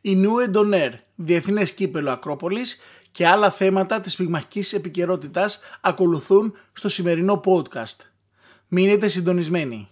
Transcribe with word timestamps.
η 0.00 0.16
Νούε 0.16 0.46
Ντονέρ, 0.46 0.92
Διεθνές 1.14 1.72
Κύπελο 1.72 2.10
Ακρόπολης 2.10 2.80
και 3.10 3.26
άλλα 3.26 3.50
θέματα 3.50 4.00
της 4.00 4.16
πυγμαχικής 4.16 4.72
επικαιρότητας 4.72 5.60
ακολουθούν 5.80 6.56
στο 6.72 6.88
σημερινό 6.88 7.40
podcast. 7.44 7.96
Μείνετε 8.68 9.08
συντονισμένοι. 9.08 9.88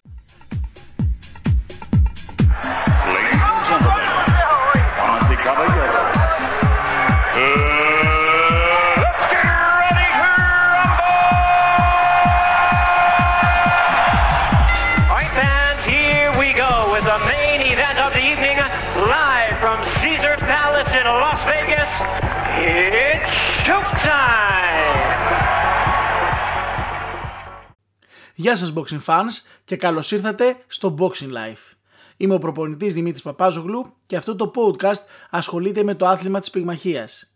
Γεια 28.41 28.57
σας 28.57 28.73
boxing 28.77 29.01
fans 29.07 29.49
και 29.65 29.77
καλώς 29.77 30.11
ήρθατε 30.11 30.57
στο 30.67 30.95
Boxing 30.99 31.33
Life. 31.33 31.77
Είμαι 32.17 32.35
ο 32.35 32.39
προπονητής 32.39 32.95
Δημήτρης 32.95 33.23
Παπάζογλου 33.23 33.95
και 34.07 34.17
αυτό 34.17 34.37
το 34.37 34.53
podcast 34.55 35.03
ασχολείται 35.31 35.83
με 35.83 35.95
το 35.95 36.07
άθλημα 36.07 36.41
της 36.41 36.51
πυγμαχίας. 36.51 37.33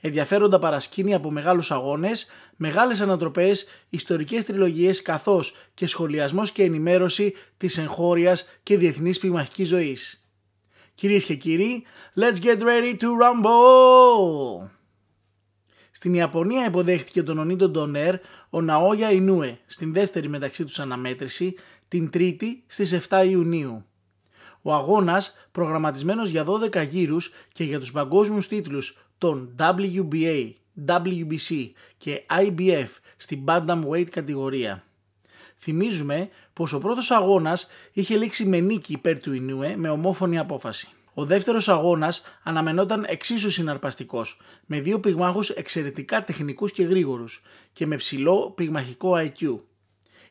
Ενδιαφέροντα 0.00 0.58
παρασκήνια 0.58 1.16
από 1.16 1.30
μεγάλους 1.30 1.70
αγώνες, 1.70 2.26
μεγάλες 2.56 3.00
ανατροπές, 3.00 3.66
ιστορικές 3.88 4.44
τριλογίες 4.44 5.02
καθώς 5.02 5.56
και 5.74 5.86
σχολιασμός 5.86 6.52
και 6.52 6.62
ενημέρωση 6.62 7.34
της 7.56 7.78
εγχώριας 7.78 8.48
και 8.62 8.78
διεθνής 8.78 9.18
πυγμαχικής 9.18 9.68
ζωής. 9.68 10.21
Κυρίες 10.94 11.24
και 11.24 11.34
κύριοι, 11.34 11.84
let's 12.14 12.44
get 12.44 12.58
ready 12.58 12.96
to 13.00 13.06
rumble! 13.06 14.68
Στην 15.90 16.14
Ιαπωνία 16.14 16.66
υποδέχτηκε 16.66 17.22
τον 17.22 17.38
Ονίτο 17.38 17.68
Ντονέρ 17.68 18.14
ο 18.50 18.60
Ναόγια 18.60 19.10
Ινούε 19.10 19.58
στην 19.66 19.92
δεύτερη 19.92 20.28
μεταξύ 20.28 20.64
τους 20.64 20.78
αναμέτρηση 20.78 21.54
την 21.88 22.10
Τρίτη 22.10 22.64
στις 22.66 23.08
7 23.08 23.26
Ιουνίου. 23.26 23.84
Ο 24.62 24.74
αγώνας 24.74 25.48
προγραμματισμένος 25.52 26.30
για 26.30 26.44
12 26.44 26.86
γύρους 26.88 27.32
και 27.52 27.64
για 27.64 27.80
τους 27.80 27.92
παγκόσμιους 27.92 28.48
τίτλους 28.48 29.06
των 29.18 29.56
WBA, 29.58 30.52
WBC 30.88 31.70
και 31.98 32.22
IBF 32.30 32.88
στην 33.16 33.44
Bantamweight 33.46 34.08
κατηγορία. 34.10 34.84
Θυμίζουμε 35.64 36.28
πως 36.52 36.72
ο 36.72 36.78
πρώτος 36.78 37.10
αγώνας 37.10 37.66
είχε 37.92 38.16
λήξει 38.16 38.44
με 38.44 38.60
νίκη 38.60 38.92
υπέρ 38.92 39.20
του 39.20 39.32
Ινούε 39.32 39.76
με 39.76 39.88
ομόφωνη 39.88 40.38
απόφαση. 40.38 40.88
Ο 41.14 41.24
δεύτερος 41.24 41.68
αγώνας 41.68 42.22
αναμενόταν 42.42 43.04
εξίσου 43.08 43.50
συναρπαστικός, 43.50 44.40
με 44.66 44.80
δύο 44.80 45.00
πυγμάχους 45.00 45.50
εξαιρετικά 45.50 46.24
τεχνικούς 46.24 46.72
και 46.72 46.82
γρήγορους 46.82 47.42
και 47.72 47.86
με 47.86 47.96
ψηλό 47.96 48.50
πυγμαχικό 48.50 49.12
IQ. 49.16 49.58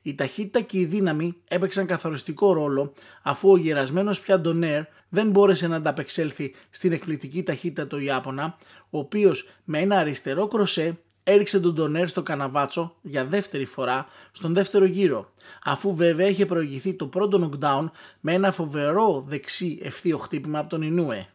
Η 0.02 0.16
ταχύτητα 0.16 0.62
και 0.62 0.80
η 0.80 0.86
δύναμη 0.86 1.36
έπαιξαν 1.48 1.86
καθοριστικό 1.86 2.54
ρόλο 2.54 2.94
αφού 3.22 3.52
ο 3.52 3.58
γερασμένος 3.58 4.20
πια 4.20 4.40
Ντονέρ 4.40 4.84
δεν 5.10 5.30
μπόρεσε 5.30 5.68
να 5.68 5.76
ανταπεξέλθει 5.76 6.56
στην 6.70 6.92
εκπληκτική 6.92 7.44
ταχύτητα 7.44 7.88
του 7.88 8.00
Ιάπωνα, 8.00 8.58
ο 8.90 9.00
οποίος 9.00 9.50
με 9.64 9.80
ένα 9.80 9.98
αριστερό 9.98 10.48
κροσέ 10.48 11.00
έριξε 11.23 11.59
τον 11.59 11.73
Ντονέρ 11.73 12.08
στο 12.08 12.23
καναβάτσο 12.23 12.95
για 13.02 13.25
δεύτερη 13.25 13.66
φορά 13.66 14.08
στον 14.31 14.53
δεύτερο 14.53 14.86
γύρο, 14.86 15.31
αφού 15.64 15.95
βέβαια 15.95 16.27
είχε 16.27 16.45
προηγηθεί 16.45 16.94
το 16.94 17.08
πρώτο 17.08 17.52
knockdown 17.52 17.89
με 18.19 18.33
ένα 18.33 18.52
φοβερό 18.52 19.23
δεξί 19.27 19.80
ευθείο 19.81 20.17
χτύπημα 20.17 20.59
από 20.59 20.69
τον 20.69 20.81
Ινούε. 20.81 21.27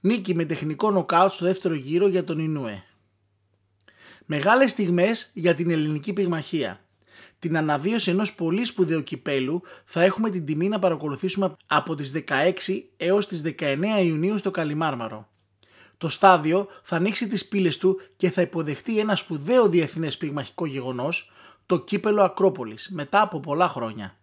Νίκη 0.00 0.34
με 0.34 0.44
τεχνικό 0.44 0.90
νοκάουτ 0.90 1.30
στο 1.30 1.44
δεύτερο 1.44 1.74
γύρο 1.74 2.08
για 2.08 2.24
τον 2.24 2.38
Ινούε. 2.38 2.82
Μεγάλες 4.26 4.70
στιγμές 4.70 5.30
για 5.34 5.54
την 5.54 5.70
ελληνική 5.70 6.12
πυγμαχία. 6.12 6.80
Την 7.38 7.56
αναβίωση 7.56 8.10
ενός 8.10 8.34
πολύ 8.34 8.64
σπουδαίου 8.64 9.02
κυπέλου 9.02 9.62
θα 9.84 10.02
έχουμε 10.02 10.30
την 10.30 10.44
τιμή 10.44 10.68
να 10.68 10.78
παρακολουθήσουμε 10.78 11.56
από 11.66 11.94
τις 11.94 12.12
16 12.12 12.22
έως 12.96 13.26
τις 13.26 13.42
19 13.60 13.78
Ιουνίου 14.02 14.38
στο 14.38 14.50
Καλιμάρμαρο. 14.50 15.28
Το 15.98 16.08
στάδιο 16.08 16.68
θα 16.82 16.96
ανοίξει 16.96 17.28
τις 17.28 17.48
πύλες 17.48 17.78
του 17.78 18.00
και 18.16 18.30
θα 18.30 18.42
υποδεχτεί 18.42 18.98
ένα 18.98 19.14
σπουδαίο 19.14 19.68
διεθνές 19.68 20.16
πυγμαχικό 20.16 20.66
γεγονός, 20.66 21.32
το 21.66 21.80
κύπελο 21.80 22.22
Ακρόπολης, 22.22 22.88
μετά 22.92 23.20
από 23.20 23.40
πολλά 23.40 23.68
χρόνια. 23.68 24.18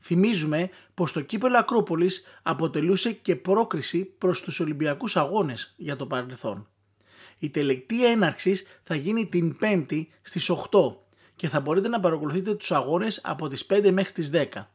Θυμίζουμε 0.00 0.70
πως 0.94 1.12
το 1.12 1.20
κύπελο 1.20 1.58
Ακρόπολης 1.58 2.22
αποτελούσε 2.42 3.12
και 3.12 3.36
πρόκριση 3.36 4.04
προς 4.04 4.40
τους 4.40 4.60
Ολυμπιακούς 4.60 5.16
Αγώνες 5.16 5.74
για 5.76 5.96
το 5.96 6.06
παρελθόν. 6.06 6.68
Η 7.38 7.50
τελεκτή 7.50 8.06
έναρξη 8.06 8.56
θα 8.82 8.94
γίνει 8.94 9.26
την 9.26 9.56
5η 9.60 10.06
στις 10.22 10.50
8 10.50 10.96
και 11.36 11.48
θα 11.48 11.60
μπορείτε 11.60 11.88
να 11.88 12.00
παρακολουθείτε 12.00 12.54
τους 12.54 12.72
αγώνες 12.72 13.20
από 13.24 13.48
τις 13.48 13.66
5 13.66 13.90
μέχρι 13.90 14.12
τις 14.12 14.30
10. 14.30 14.70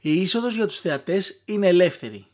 Η 0.00 0.20
είσοδος 0.20 0.54
για 0.54 0.66
τους 0.66 0.80
θεατές 0.80 1.42
είναι 1.44 1.66
ελεύθερη. 1.66 2.26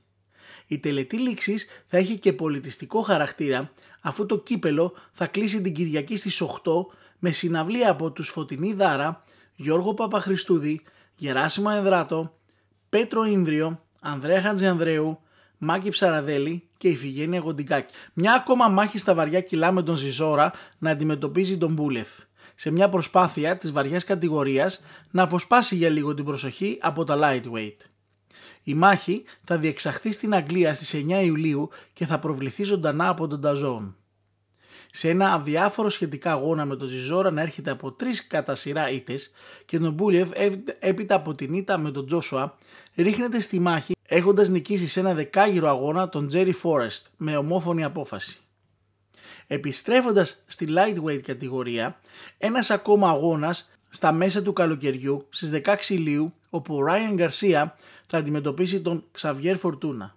Η 0.70 0.78
τελετή 0.78 1.16
λήξης 1.16 1.66
θα 1.86 1.96
έχει 1.96 2.18
και 2.18 2.32
πολιτιστικό 2.32 3.02
χαρακτήρα 3.02 3.72
αφού 4.00 4.26
το 4.26 4.38
κύπελο 4.38 4.94
θα 5.12 5.26
κλείσει 5.26 5.62
την 5.62 5.72
Κυριακή 5.72 6.16
στις 6.16 6.42
8 6.42 6.72
με 7.18 7.30
συναυλία 7.30 7.90
από 7.90 8.10
τους 8.10 8.28
Φωτεινή 8.28 8.72
Δάρα, 8.72 9.24
Γιώργο 9.56 9.94
Παπαχριστούδη, 9.94 10.82
Γεράσιμο 11.16 11.68
Ενδράτο, 11.76 12.34
Πέτρο 12.88 13.24
Ίνδριο, 13.24 13.82
Ανδρέα 14.00 14.42
Χατζιανδρέου, 14.42 15.18
Μάκη 15.58 15.88
Ψαραδέλη 15.88 16.68
και 16.76 16.88
Ιφηγένεια 16.88 17.40
Γοντικάκη. 17.40 17.94
Μια 18.12 18.32
ακόμα 18.32 18.68
μάχη 18.68 18.98
στα 18.98 19.14
βαριά 19.14 19.40
κιλά 19.40 19.72
με 19.72 19.82
τον 19.82 19.96
Ζιζόρα 19.96 20.52
να 20.78 20.90
αντιμετωπίζει 20.90 21.58
τον 21.58 21.72
Μπούλεφ. 21.72 22.08
Σε 22.54 22.70
μια 22.70 22.88
προσπάθεια 22.88 23.58
της 23.58 23.72
βαριάς 23.72 24.04
κατηγορίας 24.04 24.84
να 25.10 25.22
αποσπάσει 25.22 25.76
για 25.76 25.88
λίγο 25.88 26.14
την 26.14 26.24
προσοχή 26.24 26.78
από 26.80 27.04
τα 27.04 27.18
lightweight. 27.20 27.76
Η 28.68 28.74
μάχη 28.74 29.24
θα 29.44 29.58
διεξαχθεί 29.58 30.12
στην 30.12 30.34
Αγγλία 30.34 30.74
στις 30.74 30.94
9 30.94 31.24
Ιουλίου 31.24 31.68
και 31.92 32.06
θα 32.06 32.18
προβληθεί 32.18 32.64
ζωντανά 32.64 33.08
από 33.08 33.26
τον 33.26 33.40
Νταζόν. 33.40 33.96
Σε 34.90 35.08
ένα 35.08 35.32
αδιάφορο 35.32 35.88
σχετικά 35.88 36.32
αγώνα 36.32 36.64
με 36.64 36.76
τον 36.76 36.88
Ζιζόρα 36.88 37.30
να 37.30 37.40
έρχεται 37.40 37.70
από 37.70 37.92
τρεις 37.92 38.26
κατά 38.26 38.54
σειρά 38.54 38.90
ήττες 38.90 39.30
και 39.64 39.78
τον 39.78 39.92
Μπούλιεφ 39.92 40.28
έπειτα 40.78 41.14
από 41.14 41.34
την 41.34 41.54
ήττα 41.54 41.78
με 41.78 41.90
τον 41.90 42.06
Τζόσουα 42.06 42.58
ρίχνεται 42.94 43.40
στη 43.40 43.60
μάχη 43.60 43.94
έχοντας 44.08 44.48
νικήσει 44.48 44.86
σε 44.86 45.00
ένα 45.00 45.14
δεκάγυρο 45.14 45.68
αγώνα 45.68 46.08
τον 46.08 46.28
Τζέρι 46.28 46.52
Φόρεστ 46.52 47.06
με 47.16 47.36
ομόφωνη 47.36 47.84
απόφαση. 47.84 48.40
Επιστρέφοντας 49.46 50.42
στη 50.46 50.66
lightweight 50.70 51.20
κατηγορία, 51.22 51.98
ένας 52.38 52.70
ακόμα 52.70 53.08
αγώνας 53.08 53.77
στα 53.88 54.12
μέσα 54.12 54.42
του 54.42 54.52
καλοκαιριού 54.52 55.26
στις 55.28 55.50
16 55.64 55.88
Ιουλίου 55.88 56.32
όπου 56.50 56.74
ο 56.74 56.82
Ράιαν 56.84 57.14
Γκαρσία 57.14 57.76
θα 58.06 58.18
αντιμετωπίσει 58.18 58.80
τον 58.80 59.04
Ξαβιέρ 59.12 59.56
Φορτούνα. 59.56 60.16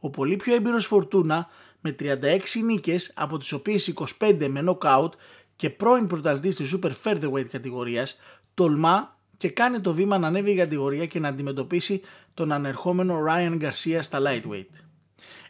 Ο 0.00 0.10
πολύ 0.10 0.36
πιο 0.36 0.54
έμπειρος 0.54 0.86
Φορτούνα 0.86 1.48
με 1.80 1.94
36 2.00 2.38
νίκες 2.64 3.12
από 3.14 3.38
τις 3.38 3.52
οποίες 3.52 3.92
25 4.18 4.46
με 4.48 4.64
knockout 4.66 5.10
και 5.56 5.70
πρώην 5.70 6.06
πρωταθλητής 6.06 6.56
της 6.56 6.76
Super 6.76 6.90
Featherweight 7.04 7.46
κατηγορίας 7.50 8.16
τολμά 8.54 9.16
και 9.36 9.50
κάνει 9.50 9.80
το 9.80 9.94
βήμα 9.94 10.18
να 10.18 10.26
ανέβει 10.26 10.50
η 10.50 10.56
κατηγορία 10.56 11.06
και 11.06 11.20
να 11.20 11.28
αντιμετωπίσει 11.28 12.02
τον 12.34 12.52
ανερχόμενο 12.52 13.18
Ryan 13.28 13.62
Garcia 13.62 13.98
στα 14.00 14.20
lightweight. 14.22 14.84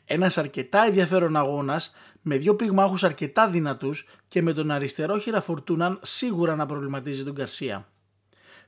Ένας 0.05 0.39
αρκετά 0.39 0.85
ενδιαφέρον 0.85 1.37
αγώνας 1.37 1.95
με 2.23 2.37
δύο 2.37 2.55
πυγμάχους 2.55 3.05
αρκετά 3.05 3.49
δυνατούς 3.49 4.07
και 4.29 4.43
με 4.43 4.53
τον 4.53 4.71
αριστερόχειρα 4.71 5.41
Φορτούναν 5.41 5.99
σίγουρα 6.03 6.57
να 6.57 6.67
προβληματίζει 6.67 7.25
τον 7.25 7.33
Γκαρσία. 7.33 7.89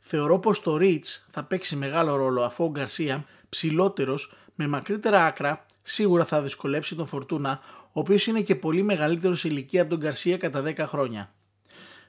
Θεωρώ 0.01 0.39
πως 0.39 0.61
το 0.61 0.77
Ρίτς 0.77 1.29
θα 1.31 1.45
παίξει 1.45 1.77
μεγάλο 1.77 2.17
ρόλο 2.17 2.43
αφού 2.43 2.65
ο 2.65 2.71
Γκαρσία, 2.71 3.25
ψηλότερος, 3.49 4.35
με 4.55 4.67
μακρύτερα 4.67 5.27
άκρα, 5.27 5.67
σίγουρα 5.83 6.25
θα 6.25 6.43
δυσκολέψει 6.43 6.95
τον 6.95 7.07
Φορτούνα, 7.07 7.61
ο 7.93 8.01
οποίος 8.01 8.27
είναι 8.27 8.41
και 8.41 8.55
πολύ 8.55 8.83
μεγαλύτερος 8.83 9.41
σε 9.41 9.49
ηλικία 9.49 9.81
από 9.81 9.91
τον 9.91 9.99
Γκαρσία 9.99 10.37
κατά 10.37 10.63
10 10.63 10.77
χρόνια. 10.87 11.33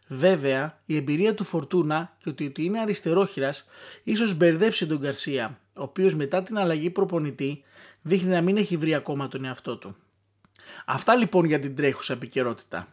Βέβαια, 0.07 0.79
η 0.85 0.95
εμπειρία 0.95 1.33
του 1.33 1.43
Φορτούνα 1.43 2.15
και 2.23 2.29
ότι 2.29 2.53
είναι 2.57 2.79
αριστερόχειρας 2.79 3.67
ίσως 4.03 4.33
μπερδέψει 4.33 4.87
τον 4.87 4.97
Γκαρσία, 4.97 5.59
ο 5.77 5.83
οποίος 5.83 6.15
μετά 6.15 6.43
την 6.43 6.57
αλλαγή 6.57 6.89
προπονητή 6.89 7.63
δείχνει 8.01 8.29
να 8.29 8.41
μην 8.41 8.57
έχει 8.57 8.77
βρει 8.77 8.93
ακόμα 8.93 9.27
τον 9.27 9.45
εαυτό 9.45 9.77
του. 9.77 9.95
Αυτά 10.85 11.15
λοιπόν 11.15 11.45
για 11.45 11.59
την 11.59 11.75
τρέχουσα 11.75 12.13
επικαιρότητα. 12.13 12.87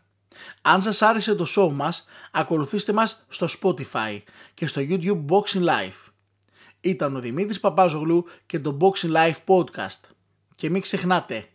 Αν 0.63 0.83
σας 0.83 1.03
άρεσε 1.03 1.35
το 1.35 1.47
show 1.57 1.71
μας, 1.73 2.07
ακολουθήστε 2.31 2.93
μας 2.93 3.27
στο 3.29 3.47
Spotify 3.61 4.23
και 4.55 4.67
στο 4.67 4.81
YouTube 4.85 5.25
Boxing 5.29 5.65
Life. 5.65 6.11
Ήταν 6.81 7.17
ο 7.17 7.21
Δημήτρης 7.21 7.61
Παπάζογλου 7.61 8.25
και 8.47 8.59
το 8.59 8.77
Boxing 8.81 9.13
Life 9.13 9.39
Podcast. 9.47 10.01
Και 10.55 10.71
μην 10.71 10.83
ξεχνάτε, 10.83 11.49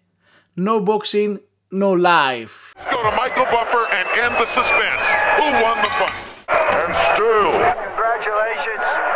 no 0.65 0.83
boxing, 0.85 1.37
no 1.71 1.91
life. 1.91 2.73
Go 2.91 2.97
to 3.07 3.11
Michael 3.21 3.47
Buffer 3.55 3.83
and 3.97 4.07
end 4.23 4.33
the 4.41 4.47
suspense. 4.57 5.05
Who 5.37 5.45
won 5.63 5.77
the 5.85 5.91
fight? 5.99 6.23
And 6.81 6.91
still. 7.09 7.51
Congratulations. 7.87 9.08